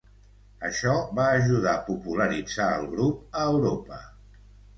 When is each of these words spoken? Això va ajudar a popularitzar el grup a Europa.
Això 0.69 0.95
va 1.19 1.25
ajudar 1.41 1.73
a 1.73 1.83
popularitzar 1.89 2.71
el 2.79 2.89
grup 2.95 3.39
a 3.45 3.45
Europa. 3.53 4.01